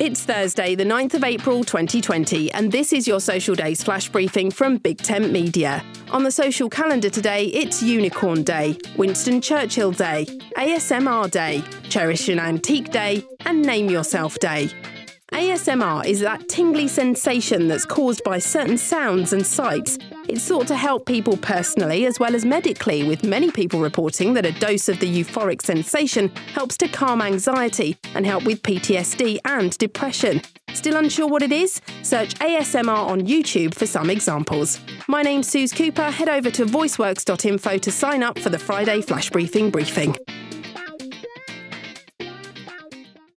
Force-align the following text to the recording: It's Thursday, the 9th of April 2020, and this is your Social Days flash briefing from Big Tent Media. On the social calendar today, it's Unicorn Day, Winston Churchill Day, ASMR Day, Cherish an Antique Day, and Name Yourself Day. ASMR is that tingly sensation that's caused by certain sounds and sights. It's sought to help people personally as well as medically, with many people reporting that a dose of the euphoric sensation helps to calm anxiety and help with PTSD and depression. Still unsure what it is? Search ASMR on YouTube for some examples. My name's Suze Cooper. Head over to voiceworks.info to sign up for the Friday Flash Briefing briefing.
It's 0.00 0.22
Thursday, 0.22 0.76
the 0.76 0.84
9th 0.84 1.14
of 1.14 1.24
April 1.24 1.64
2020, 1.64 2.52
and 2.52 2.70
this 2.70 2.92
is 2.92 3.08
your 3.08 3.18
Social 3.18 3.56
Days 3.56 3.82
flash 3.82 4.08
briefing 4.08 4.48
from 4.48 4.76
Big 4.76 4.98
Tent 4.98 5.32
Media. 5.32 5.84
On 6.12 6.22
the 6.22 6.30
social 6.30 6.70
calendar 6.70 7.10
today, 7.10 7.46
it's 7.46 7.82
Unicorn 7.82 8.44
Day, 8.44 8.78
Winston 8.96 9.40
Churchill 9.40 9.90
Day, 9.90 10.26
ASMR 10.56 11.28
Day, 11.28 11.64
Cherish 11.88 12.28
an 12.28 12.38
Antique 12.38 12.92
Day, 12.92 13.26
and 13.44 13.60
Name 13.60 13.90
Yourself 13.90 14.38
Day. 14.38 14.70
ASMR 15.32 16.06
is 16.06 16.20
that 16.20 16.48
tingly 16.48 16.86
sensation 16.86 17.66
that's 17.66 17.84
caused 17.84 18.22
by 18.22 18.38
certain 18.38 18.78
sounds 18.78 19.32
and 19.32 19.44
sights. 19.44 19.98
It's 20.28 20.42
sought 20.42 20.66
to 20.66 20.76
help 20.76 21.06
people 21.06 21.38
personally 21.38 22.04
as 22.04 22.20
well 22.20 22.34
as 22.34 22.44
medically, 22.44 23.02
with 23.02 23.24
many 23.24 23.50
people 23.50 23.80
reporting 23.80 24.34
that 24.34 24.44
a 24.44 24.52
dose 24.52 24.90
of 24.90 25.00
the 25.00 25.06
euphoric 25.06 25.62
sensation 25.62 26.28
helps 26.52 26.76
to 26.78 26.88
calm 26.88 27.22
anxiety 27.22 27.96
and 28.14 28.26
help 28.26 28.44
with 28.44 28.62
PTSD 28.62 29.38
and 29.46 29.76
depression. 29.78 30.42
Still 30.74 30.98
unsure 30.98 31.26
what 31.28 31.42
it 31.42 31.50
is? 31.50 31.80
Search 32.02 32.34
ASMR 32.34 33.08
on 33.08 33.22
YouTube 33.22 33.74
for 33.74 33.86
some 33.86 34.10
examples. 34.10 34.78
My 35.08 35.22
name's 35.22 35.48
Suze 35.48 35.72
Cooper. 35.72 36.10
Head 36.10 36.28
over 36.28 36.50
to 36.50 36.66
voiceworks.info 36.66 37.78
to 37.78 37.90
sign 37.90 38.22
up 38.22 38.38
for 38.38 38.50
the 38.50 38.58
Friday 38.58 39.00
Flash 39.00 39.30
Briefing 39.30 39.70
briefing. 39.70 40.14